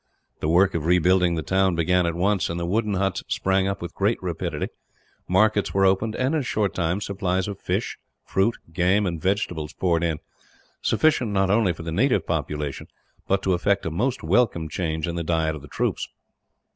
The 0.39 0.49
work 0.49 0.73
of 0.73 0.87
rebuilding 0.87 1.35
the 1.35 1.43
town 1.43 1.75
began 1.75 2.07
at 2.07 2.15
once, 2.15 2.49
and 2.49 2.59
the 2.59 2.65
wooden 2.65 2.95
huts 2.95 3.23
sprang 3.27 3.67
up 3.67 3.83
with 3.83 3.93
great 3.93 4.17
rapidity; 4.19 4.69
markets 5.27 5.75
were 5.75 5.85
opened 5.85 6.15
and, 6.15 6.33
in 6.33 6.41
a 6.41 6.43
short 6.43 6.73
time, 6.73 6.99
supplies 7.01 7.47
of 7.47 7.59
fish, 7.59 7.99
fruit, 8.25 8.57
game, 8.73 9.05
and 9.05 9.21
vegetables 9.21 9.73
poured 9.73 10.03
in; 10.03 10.17
sufficient 10.81 11.31
not 11.33 11.51
only 11.51 11.71
for 11.71 11.83
the 11.83 11.91
native 11.91 12.25
population, 12.25 12.87
but 13.27 13.43
to 13.43 13.53
effect 13.53 13.85
a 13.85 13.91
most 13.91 14.23
welcome 14.23 14.67
change 14.69 15.07
in 15.07 15.13
the 15.13 15.23
diet 15.23 15.53
of 15.53 15.61
the 15.61 15.67
troops. 15.67 16.09